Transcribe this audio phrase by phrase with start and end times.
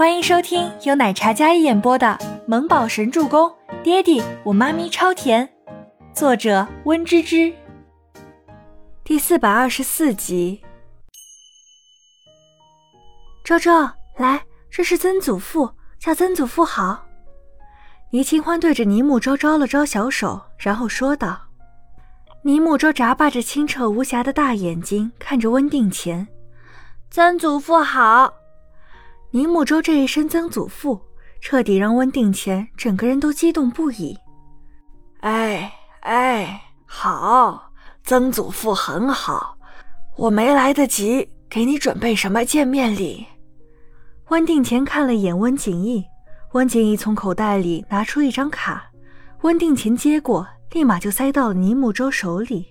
[0.00, 2.06] 欢迎收听由奶茶嘉一演播的
[2.46, 3.46] 《萌宝神助攻》，
[3.82, 5.46] 爹地我妈咪超甜，
[6.14, 7.52] 作者温芝芝。
[9.04, 10.62] 第四百二十四集。
[13.44, 13.70] 周周，
[14.16, 17.04] 来，这是曾祖父，叫曾祖父好。
[18.08, 21.38] 倪清欢对着倪木舟招了招小手，然后说道。
[22.42, 26.26] 倪木舟眨巴着清澈无瑕的大眼睛，看着温定前。
[27.10, 28.39] 曾祖父好。
[29.32, 31.00] 倪木舟这一声曾祖父，
[31.40, 34.18] 彻底让温定前整个人都激动不已。
[35.20, 37.70] 哎哎，好，
[38.02, 39.56] 曾祖父很好。
[40.16, 43.24] 我没来得及给你准备什么见面礼。
[44.30, 46.04] 温定前看了眼温景逸，
[46.52, 48.84] 温景逸从口袋里拿出一张卡，
[49.42, 52.66] 温定前接过，立马就塞到了倪木舟手里。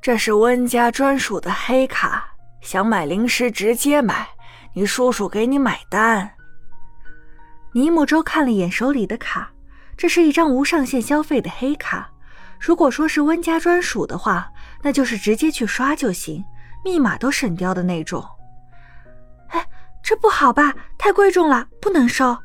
[0.00, 2.28] 这是温家专属的黑卡。
[2.60, 4.28] 想买零食直接买，
[4.74, 6.30] 你叔叔给你买单。
[7.72, 9.50] 倪木舟看了眼手里的卡，
[9.96, 12.10] 这是一张无上限消费的黑卡。
[12.60, 14.48] 如果说是温家专属的话，
[14.82, 16.44] 那就是直接去刷就行，
[16.84, 18.24] 密码都省掉的那种。
[19.48, 19.66] 哎，
[20.02, 20.74] 这不好吧？
[20.96, 22.38] 太贵重了，不能收。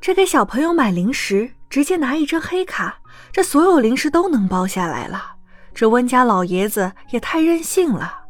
[0.00, 2.98] 这给小朋友买零食，直接拿一张黑卡，
[3.30, 5.34] 这所有零食都能包下来了。
[5.74, 8.27] 这温家老爷子也太任性了。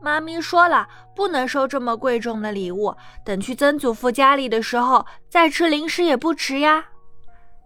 [0.00, 2.94] 妈咪说了，不能收这么贵重的礼物。
[3.24, 6.84] 等去曾祖父家里的时候，再吃零食也不迟呀。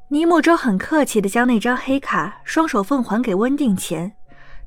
[0.08, 4.12] 倪木舟很客气地将那张黑卡双手奉还给温定乾，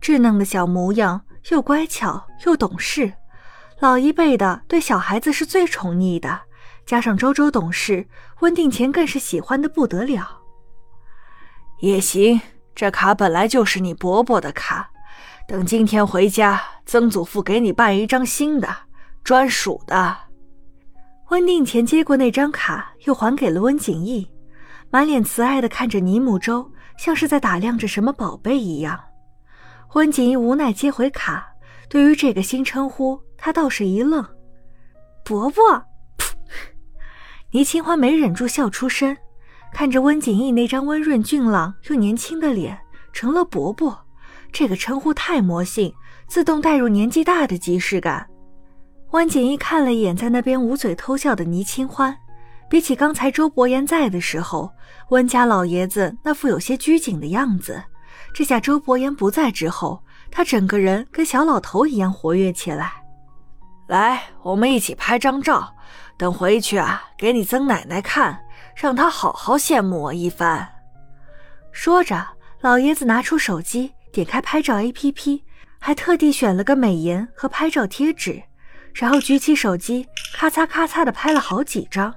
[0.01, 3.13] 稚嫩的小模样，又乖巧又懂事。
[3.79, 6.41] 老一辈的对小孩子是最宠溺的，
[6.85, 8.07] 加上周周懂事，
[8.39, 10.41] 温定乾更是喜欢的不得了。
[11.81, 12.41] 也行，
[12.73, 14.91] 这卡本来就是你伯伯的卡。
[15.47, 18.69] 等今天回家，曾祖父给你办一张新的，
[19.23, 20.15] 专属的。
[21.29, 24.29] 温定前接过那张卡，又还给了温景逸，
[24.91, 28.99] 满脸慈爱的看着倪木舟，像是在打量着什么宝贝一样。
[29.95, 31.47] 温景逸无奈接回卡，
[31.89, 34.23] 对于这个新称呼，他倒是一愣。
[35.23, 35.63] 伯伯，
[36.17, 36.33] 噗！
[37.49, 39.17] 倪清欢没忍住笑出声，
[39.73, 42.79] 看着温景逸那张温润俊朗又年轻的脸，
[43.11, 44.04] 成了伯伯。
[44.57, 45.93] 这个称呼太魔性，
[46.27, 48.25] 自动带入年纪大的即视感。
[49.11, 52.17] 温景逸看了一眼在那边捂嘴偷笑的倪清欢，
[52.69, 54.71] 比起刚才周伯言在的时候，
[55.09, 57.83] 温家老爷子那副有些拘谨的样子，
[58.33, 60.01] 这下周伯言不在之后，
[60.31, 62.93] 他整个人跟小老头一样活跃起来。
[63.87, 65.69] 来，我们一起拍张照，
[66.17, 68.41] 等回去啊，给你曾奶奶看，
[68.73, 70.65] 让她好好羡慕我一番。
[71.73, 72.25] 说着，
[72.61, 73.91] 老爷子拿出手机。
[74.15, 75.41] 点开拍照 APP，
[75.77, 78.41] 还特地选了个美颜和拍照贴纸，
[78.93, 82.15] 然后举起手机，咔嚓咔嚓的拍了好几张。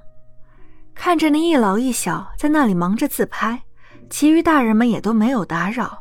[0.95, 3.61] 看着那一老一小在那里忙着自拍，
[4.09, 5.97] 其余大人们也都没有打扰。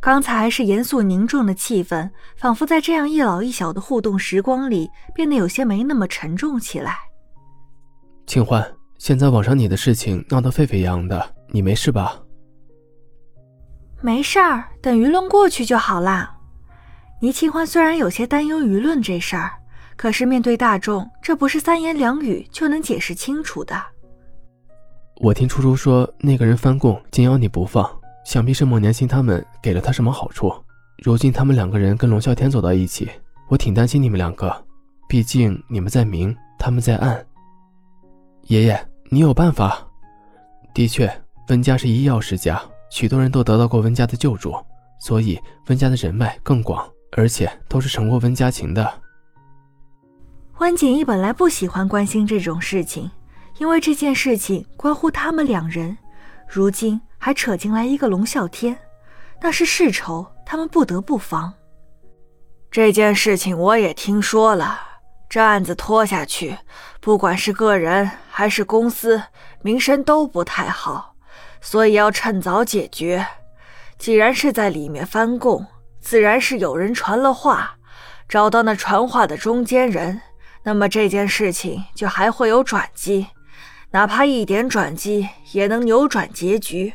[0.00, 6.96] 刚才是严肃凝重的气氛，仿佛在这样一老一小的互动时光里，变得有些没那么沉重起来。
[8.26, 8.66] 清欢，
[8.96, 12.18] 现在网上你的事情闹得沸沸扬扬的，你没事吧？
[14.04, 16.36] 没事儿，等舆论过去就好啦。
[17.22, 19.50] 倪清欢虽然有些担忧舆论这事儿，
[19.96, 23.82] 可是面对大众，这不是三言两语就能解释清楚的。
[25.22, 27.90] 我听初初说，那个人翻供紧咬你不放，
[28.26, 30.52] 想必是孟年星他们给了他什么好处。
[31.02, 33.10] 如今他们两个人跟龙啸天走到一起，
[33.48, 34.54] 我挺担心你们两个。
[35.08, 37.26] 毕竟你们在明，他们在暗。
[38.48, 39.78] 爷爷，你有办法？
[40.74, 41.10] 的确，
[41.48, 42.62] 温家是医药世家。
[42.90, 44.54] 许多人都得到过温家的救助，
[45.00, 49.00] 所以温家的人脉更广，而且都是成过温家情的。
[50.58, 53.10] 温景逸本来不喜欢关心这种事情，
[53.58, 55.98] 因为这件事情关乎他们两人，
[56.48, 58.78] 如今还扯进来一个龙啸天，
[59.42, 61.52] 那是世仇，他们不得不防。
[62.70, 64.78] 这件事情我也听说了，
[65.28, 66.56] 这案子拖下去，
[67.00, 69.20] 不管是个人还是公司，
[69.62, 71.13] 名声都不太好。
[71.64, 73.26] 所以要趁早解决。
[73.96, 75.66] 既然是在里面翻供，
[75.98, 77.78] 自然是有人传了话，
[78.28, 80.20] 找到那传话的中间人，
[80.62, 83.28] 那么这件事情就还会有转机，
[83.92, 86.92] 哪怕一点转机也能扭转结局。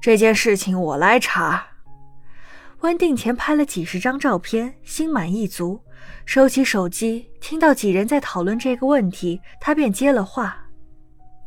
[0.00, 1.66] 这件事情我来查。
[2.82, 5.82] 温定前拍了几十张照片，心满意足，
[6.24, 10.66] 收起手机，听到几人在讨论这个问题，他便接了话。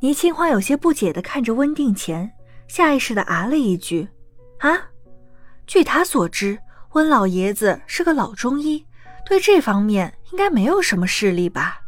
[0.01, 2.33] 倪清欢有些不解地看着温定前。
[2.67, 4.07] 下意识的啊了一句
[4.59, 4.89] ：“啊！”
[5.65, 6.59] 据他所知，
[6.93, 8.85] 温老爷子是个老中医，
[9.25, 11.81] 对这方面应该没有什么势力吧？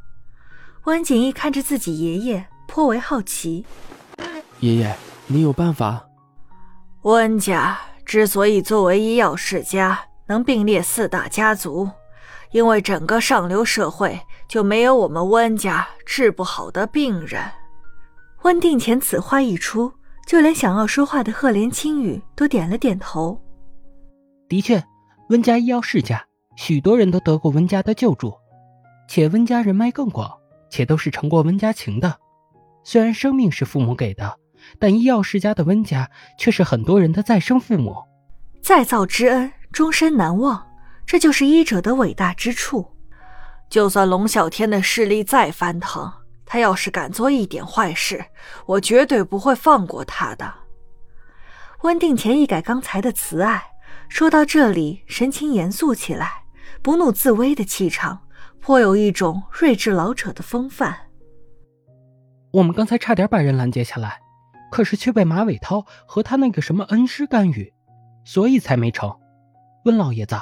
[0.86, 3.66] 温景逸看着自己爷爷，颇为好奇。
[4.60, 4.96] 爷爷，
[5.28, 6.06] 你有办法？
[7.04, 11.90] 温家之所以作为医药世家能并列四大家族，
[12.52, 17.42] 因为整个上流社会就没有我们温家治不好的病人。
[18.42, 19.94] 温定前此话一出，
[20.30, 23.42] 就连想要说话的赫连青羽都点了点头。
[24.48, 24.80] 的确，
[25.30, 26.24] 温家医药世家，
[26.56, 28.36] 许多人都得过温家的救助，
[29.08, 30.32] 且温家人脉更广，
[30.70, 32.16] 且都是承过温家情的。
[32.84, 34.38] 虽然生命是父母给的，
[34.78, 37.96] 但医药世家的温家却是很多人的再生父母。
[38.62, 40.64] 再造之恩，终身难忘，
[41.08, 42.86] 这就是医者的伟大之处。
[43.68, 46.14] 就算龙啸天的势力再翻腾，
[46.52, 48.26] 他要是敢做一点坏事，
[48.66, 50.52] 我绝对不会放过他的。
[51.84, 53.64] 温定前一改刚才的慈爱。
[54.10, 56.46] 说到这里，神情严肃起来，
[56.82, 58.22] 不怒自威的气场，
[58.60, 60.98] 颇有一种睿智老者的风范。
[62.50, 64.20] 我们刚才差点把人拦截下来，
[64.72, 67.72] 可是却被马伟涛和他那个什么恩师干预，
[68.26, 69.16] 所以才没成。
[69.86, 70.36] 温老爷子，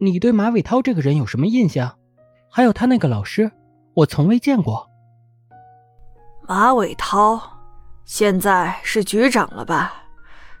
[0.00, 1.96] 你对马伟涛这个人有什么印象？
[2.50, 3.52] 还有他那个老师，
[3.94, 4.90] 我从未见过。
[6.48, 7.40] 马伟涛，
[8.04, 9.92] 现在是局长了吧？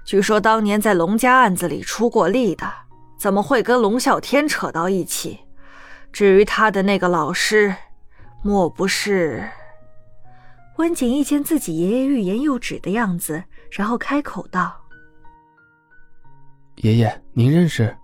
[0.04, 2.68] 据说当年在龙家案子里出过力的，
[3.16, 5.38] 怎么会跟龙啸天扯到一起？
[6.12, 7.72] 至于他的那个老师，
[8.42, 9.48] 莫不是？
[10.78, 14.76] 温景逸见自己爷爷欲言又止的样子，然后开口道
[16.82, 17.96] ：“爷爷，您认识？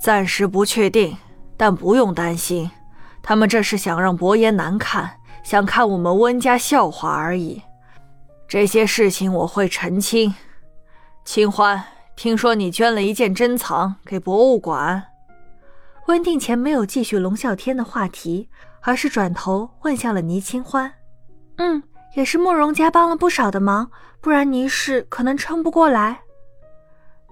[0.00, 1.14] 暂时不确定，
[1.58, 2.70] 但不用担心，
[3.22, 7.62] 他们这是想让伯爷难看，想看我们温家笑话而已。”
[8.48, 10.34] 这些事情我会澄清。
[11.24, 11.84] 清欢，
[12.16, 15.04] 听说你捐了一件珍藏给博物馆。
[16.06, 18.50] 温定前没有继续龙啸天的话题，
[18.82, 20.92] 而是转头问向了倪清欢。
[21.56, 21.82] 嗯，
[22.14, 26.20] 也是慕容家帮了不少的忙，不然倪氏可能撑不过来。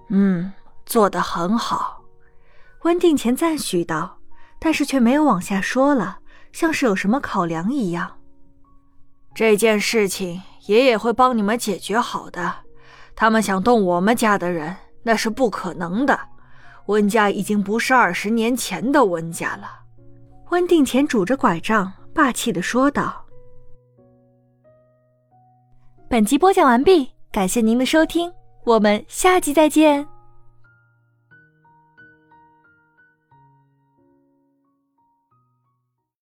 [0.09, 0.51] 嗯，
[0.85, 2.01] 做得很好。
[2.81, 4.17] 温定前赞许道，
[4.59, 6.17] 但是却没有往下说了，
[6.53, 8.09] 像是有什么考量一样。
[9.35, 10.41] 这件事情。
[10.67, 12.53] 爷爷会帮你们解决好的。
[13.17, 14.73] 他们想动我们家的人，
[15.03, 16.17] 那是不可能的。
[16.85, 19.67] 温家已经不是二十年前的温家了。
[20.51, 23.25] 温定前拄着拐杖，霸气的说道
[26.07, 28.31] ：“本集播讲完毕，感谢您的收听，
[28.63, 30.07] 我们下集再见。”